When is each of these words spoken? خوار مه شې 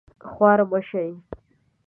خوار 0.31 0.59
مه 0.71 0.79
شې 0.87 1.05